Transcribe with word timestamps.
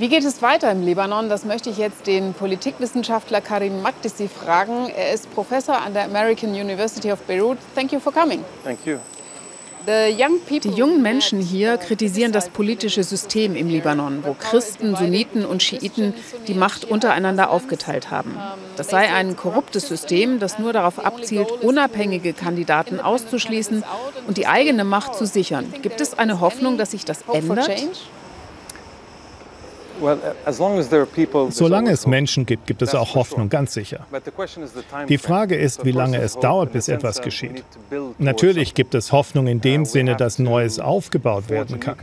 Wie 0.00 0.08
geht 0.08 0.24
es 0.24 0.40
weiter 0.40 0.72
im 0.72 0.80
Libanon? 0.80 1.28
Das 1.28 1.44
möchte 1.44 1.68
ich 1.68 1.76
jetzt 1.76 2.06
den 2.06 2.32
Politikwissenschaftler 2.32 3.42
Karim 3.42 3.82
Makdisi 3.82 4.28
fragen. 4.28 4.88
Er 4.96 5.12
ist 5.12 5.30
Professor 5.34 5.78
an 5.78 5.92
der 5.92 6.04
American 6.04 6.52
University 6.52 7.12
of 7.12 7.20
Beirut. 7.24 7.58
Thank 7.74 7.92
you 7.92 8.00
for 8.00 8.10
coming. 8.10 8.42
Thank 8.64 8.78
you. 8.86 8.96
Die 9.86 10.68
jungen 10.70 11.02
Menschen 11.02 11.40
hier 11.40 11.76
kritisieren 11.76 12.32
das 12.32 12.48
politische 12.48 13.02
System 13.02 13.54
im 13.54 13.68
Libanon, 13.68 14.24
wo 14.24 14.32
Christen, 14.32 14.96
Sunniten 14.96 15.44
und 15.44 15.62
Schiiten 15.62 16.14
die 16.48 16.54
Macht 16.54 16.86
untereinander 16.86 17.50
aufgeteilt 17.50 18.10
haben. 18.10 18.38
Das 18.76 18.88
sei 18.88 19.12
ein 19.12 19.36
korruptes 19.36 19.86
System, 19.86 20.38
das 20.38 20.58
nur 20.58 20.72
darauf 20.72 21.04
abzielt, 21.04 21.50
unabhängige 21.60 22.32
Kandidaten 22.32 23.00
auszuschließen 23.00 23.84
und 24.26 24.38
die 24.38 24.46
eigene 24.46 24.84
Macht 24.84 25.14
zu 25.14 25.26
sichern. 25.26 25.74
Gibt 25.82 26.00
es 26.00 26.18
eine 26.18 26.40
Hoffnung, 26.40 26.78
dass 26.78 26.92
sich 26.92 27.04
das 27.04 27.20
ändert? 27.30 27.70
Solange 31.50 31.90
es 31.90 32.06
Menschen 32.06 32.46
gibt, 32.46 32.66
gibt 32.66 32.82
es 32.82 32.94
auch 32.94 33.14
Hoffnung, 33.14 33.48
ganz 33.48 33.74
sicher. 33.74 34.06
Die 35.08 35.18
Frage 35.18 35.56
ist, 35.56 35.84
wie 35.84 35.92
lange 35.92 36.18
es 36.18 36.38
dauert, 36.38 36.72
bis 36.72 36.88
etwas 36.88 37.20
geschieht. 37.22 37.64
Natürlich 38.18 38.74
gibt 38.74 38.94
es 38.94 39.12
Hoffnung 39.12 39.46
in 39.46 39.60
dem 39.60 39.84
Sinne, 39.84 40.16
dass 40.16 40.38
Neues 40.38 40.78
aufgebaut 40.78 41.48
werden 41.48 41.80
kann. 41.80 41.96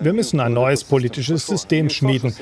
Wir 0.00 0.12
müssen 0.12 0.40
ein 0.40 0.52
neues 0.52 0.84
politisches 0.84 1.46
System 1.46 1.90
schmieden. 1.90 2.34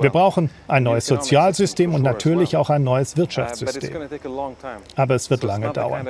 Wir 0.00 0.10
brauchen 0.10 0.50
ein 0.66 0.82
neues 0.82 1.06
Sozialsystem 1.06 1.94
und 1.94 2.02
natürlich 2.02 2.56
auch 2.56 2.70
ein 2.70 2.84
neues 2.84 3.16
Wirtschaftssystem. 3.16 3.90
Aber 4.96 5.14
es 5.14 5.30
wird 5.30 5.42
lange 5.42 5.72
dauern. 5.72 6.08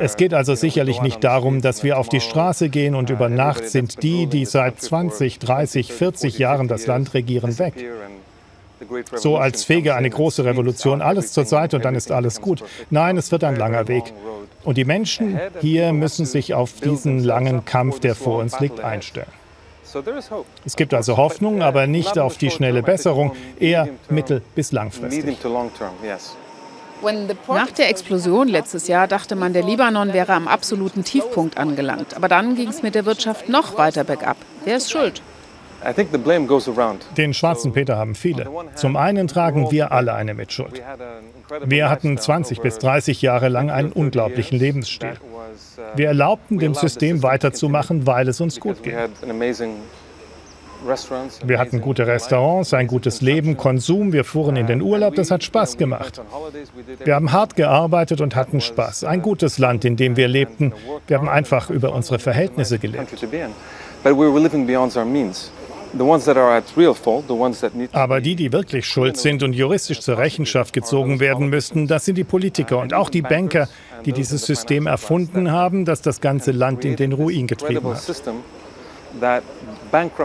Es 0.00 0.16
geht 0.16 0.34
also 0.34 0.54
sicherlich 0.54 1.02
nicht 1.02 1.22
darum, 1.24 1.62
dass 1.62 1.82
wir 1.82 1.98
auf 1.98 2.08
die 2.08 2.20
Straße 2.20 2.68
gehen 2.68 2.94
und 2.94 3.10
über 3.10 3.28
Nacht 3.28 3.68
sind 3.68 4.02
die, 4.02 4.26
die 4.26 4.44
seit 4.44 4.80
20, 4.80 5.38
30, 5.38 5.92
40 5.92 6.38
Jahren 6.38 6.68
das 6.68 6.86
Land 6.86 7.14
regieren, 7.14 7.58
weg. 7.58 7.74
So 9.14 9.36
als 9.36 9.64
fege 9.64 9.94
eine 9.94 10.10
große 10.10 10.44
Revolution 10.44 11.02
alles 11.02 11.32
zur 11.32 11.44
Seite 11.44 11.76
und 11.76 11.84
dann 11.84 11.94
ist 11.94 12.10
alles 12.10 12.40
gut. 12.40 12.64
Nein, 12.90 13.16
es 13.16 13.30
wird 13.30 13.44
ein 13.44 13.56
langer 13.56 13.88
Weg. 13.88 14.12
Und 14.64 14.76
die 14.76 14.84
Menschen 14.84 15.40
hier 15.60 15.92
müssen 15.92 16.26
sich 16.26 16.54
auf 16.54 16.80
diesen 16.80 17.20
langen 17.20 17.64
Kampf, 17.64 18.00
der 18.00 18.14
vor 18.14 18.38
uns 18.38 18.58
liegt, 18.60 18.80
einstellen. 18.80 19.28
Es 20.64 20.76
gibt 20.76 20.94
also 20.94 21.16
Hoffnung, 21.16 21.62
aber 21.62 21.86
nicht 21.86 22.18
auf 22.18 22.36
die 22.36 22.50
schnelle 22.50 22.82
Besserung, 22.82 23.32
eher 23.58 23.88
mittel- 24.08 24.42
bis 24.54 24.72
langfristig. 24.72 25.36
Nach 27.48 27.70
der 27.72 27.88
Explosion 27.90 28.48
letztes 28.48 28.86
Jahr 28.86 29.08
dachte 29.08 29.34
man, 29.34 29.52
der 29.52 29.64
Libanon 29.64 30.12
wäre 30.12 30.32
am 30.34 30.46
absoluten 30.46 31.02
Tiefpunkt 31.02 31.58
angelangt. 31.58 32.14
Aber 32.14 32.28
dann 32.28 32.54
ging 32.54 32.68
es 32.68 32.82
mit 32.82 32.94
der 32.94 33.06
Wirtschaft 33.06 33.48
noch 33.48 33.76
weiter 33.76 34.04
bergab. 34.04 34.36
Wer 34.64 34.76
ist 34.76 34.90
schuld? 34.90 35.20
Den 37.16 37.34
schwarzen 37.34 37.72
Peter 37.72 37.96
haben 37.96 38.14
viele. 38.14 38.48
Zum 38.76 38.96
einen 38.96 39.26
tragen 39.26 39.72
wir 39.72 39.90
alle 39.90 40.14
eine 40.14 40.34
Mitschuld. 40.34 40.80
Wir 41.64 41.90
hatten 41.90 42.18
20 42.18 42.60
bis 42.60 42.78
30 42.78 43.20
Jahre 43.20 43.48
lang 43.48 43.70
einen 43.70 43.90
unglaublichen 43.90 44.58
Lebensstil. 44.58 45.16
Wir 45.96 46.08
erlaubten 46.08 46.58
dem 46.58 46.74
System 46.74 47.22
weiterzumachen, 47.22 48.06
weil 48.06 48.28
es 48.28 48.40
uns 48.40 48.60
gut 48.60 48.82
ging. 48.82 48.94
Wir 51.44 51.58
hatten 51.58 51.80
gute 51.80 52.06
Restaurants, 52.06 52.74
ein 52.74 52.88
gutes 52.88 53.20
Leben, 53.20 53.56
Konsum, 53.56 54.12
wir 54.12 54.24
fuhren 54.24 54.56
in 54.56 54.66
den 54.66 54.82
Urlaub, 54.82 55.14
das 55.14 55.30
hat 55.30 55.44
Spaß 55.44 55.76
gemacht. 55.76 56.20
Wir 57.04 57.14
haben 57.14 57.30
hart 57.32 57.54
gearbeitet 57.56 58.20
und 58.20 58.34
hatten 58.34 58.60
Spaß. 58.60 59.04
Ein 59.04 59.22
gutes 59.22 59.58
Land, 59.58 59.84
in 59.84 59.96
dem 59.96 60.16
wir 60.16 60.28
lebten. 60.28 60.72
Wir 61.06 61.18
haben 61.18 61.28
einfach 61.28 61.70
über 61.70 61.92
unsere 61.92 62.18
Verhältnisse 62.18 62.78
gelebt. 62.78 63.12
Aber 67.92 68.20
die, 68.20 68.36
die 68.36 68.52
wirklich 68.52 68.86
schuld 68.86 69.16
sind 69.16 69.42
und 69.42 69.52
juristisch 69.52 70.00
zur 70.00 70.18
Rechenschaft 70.18 70.72
gezogen 70.72 71.20
werden 71.20 71.48
müssten, 71.48 71.86
das 71.86 72.04
sind 72.04 72.16
die 72.16 72.24
Politiker 72.24 72.78
und 72.78 72.94
auch 72.94 73.10
die 73.10 73.22
Banker, 73.22 73.68
die 74.04 74.12
dieses 74.12 74.46
System 74.46 74.86
erfunden 74.86 75.52
haben, 75.52 75.84
das 75.84 76.02
das 76.02 76.20
ganze 76.20 76.52
Land 76.52 76.84
in 76.84 76.96
den 76.96 77.12
Ruin 77.12 77.46
getrieben 77.46 77.94
hat. 77.94 78.02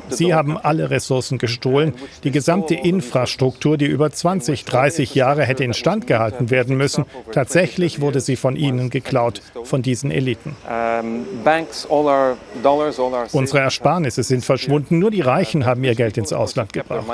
Sie 0.09 0.33
haben 0.33 0.57
alle 0.57 0.89
Ressourcen 0.89 1.37
gestohlen. 1.37 1.93
Die 2.23 2.31
gesamte 2.31 2.73
Infrastruktur, 2.75 3.77
die 3.77 3.85
über 3.85 4.09
20, 4.09 4.65
30 4.65 5.13
Jahre 5.15 5.43
hätte 5.43 5.63
instand 5.63 6.07
gehalten 6.07 6.49
werden 6.49 6.77
müssen, 6.77 7.05
tatsächlich 7.31 7.99
wurde 7.99 8.21
sie 8.21 8.35
von 8.35 8.55
ihnen 8.55 8.89
geklaut, 8.89 9.41
von 9.63 9.81
diesen 9.81 10.11
Eliten. 10.11 10.55
Unsere 13.31 13.59
Ersparnisse 13.59 14.23
sind 14.23 14.45
verschwunden, 14.45 14.99
nur 14.99 15.11
die 15.11 15.21
Reichen 15.21 15.65
haben 15.65 15.83
ihr 15.83 15.95
Geld 15.95 16.17
ins 16.17 16.33
Ausland 16.33 16.73
gebracht. 16.73 17.05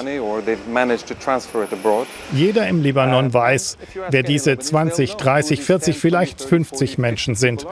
Jeder 2.34 2.68
im 2.68 2.82
Libanon 2.82 3.34
weiß, 3.34 3.78
wer 4.10 4.24
diese 4.24 4.58
20, 4.58 5.16
30, 5.16 5.62
40, 5.62 5.98
vielleicht 5.98 6.42
50 6.42 6.98
Menschen 6.98 7.36
sind. 7.36 7.66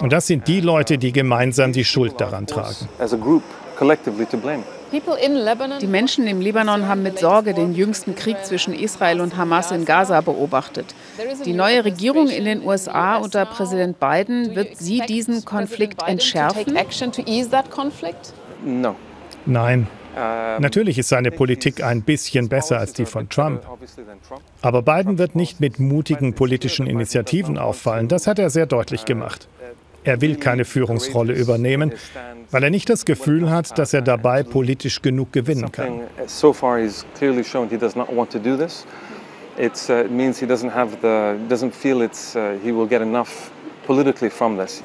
Und 0.00 0.12
das 0.12 0.26
sind 0.26 0.48
die 0.48 0.60
Leute, 0.60 0.98
die 0.98 1.12
gemeinsam 1.12 1.72
die 1.72 1.84
Schuld 1.84 2.20
daran 2.20 2.46
tragen. 2.46 2.88
Die 5.80 5.86
Menschen 5.86 6.26
im 6.26 6.40
Libanon 6.40 6.88
haben 6.88 7.02
mit 7.02 7.18
Sorge 7.18 7.54
den 7.54 7.74
jüngsten 7.74 8.16
Krieg 8.16 8.44
zwischen 8.44 8.74
Israel 8.74 9.20
und 9.20 9.36
Hamas 9.36 9.70
in 9.70 9.84
Gaza 9.84 10.20
beobachtet. 10.20 10.94
Die 11.44 11.52
neue 11.52 11.84
Regierung 11.84 12.28
in 12.28 12.44
den 12.44 12.64
USA 12.64 13.16
unter 13.18 13.46
Präsident 13.46 14.00
Biden, 14.00 14.56
wird 14.56 14.76
sie 14.76 15.00
diesen 15.06 15.44
Konflikt 15.44 16.02
entschärfen? 16.06 16.76
Nein. 19.46 19.86
Natürlich 20.58 20.98
ist 20.98 21.08
seine 21.08 21.30
Politik 21.30 21.84
ein 21.84 22.02
bisschen 22.02 22.48
besser 22.48 22.78
als 22.78 22.92
die 22.92 23.06
von 23.06 23.28
Trump. 23.28 23.62
Aber 24.60 24.82
Biden 24.82 25.18
wird 25.18 25.36
nicht 25.36 25.60
mit 25.60 25.78
mutigen 25.78 26.34
politischen 26.34 26.86
Initiativen 26.86 27.58
auffallen. 27.58 28.08
Das 28.08 28.26
hat 28.26 28.40
er 28.40 28.50
sehr 28.50 28.66
deutlich 28.66 29.04
gemacht. 29.04 29.46
Er 30.04 30.20
will 30.20 30.36
keine 30.36 30.64
Führungsrolle 30.64 31.34
übernehmen, 31.34 31.92
weil 32.50 32.64
er 32.64 32.70
nicht 32.70 32.88
das 32.88 33.04
Gefühl 33.04 33.50
hat, 33.50 33.78
dass 33.78 33.92
er 33.92 34.02
dabei 34.02 34.42
politisch 34.42 35.02
genug 35.02 35.32
gewinnen 35.32 35.70
kann. 35.70 36.02
It 39.58 39.90
uh, 39.90 40.04
means 40.08 40.38
he 40.38 40.46
doesn't 40.46 40.70
have 40.70 40.96
the 41.02 41.36
doesn't 41.48 41.72
feel 41.72 42.00
it's 42.00 42.34
uh, 42.34 42.58
he 42.62 42.72
will 42.72 42.86
get 42.86 43.02
enough 43.02 43.50
politically 43.84 44.30
from 44.30 44.56
this. 44.56 44.82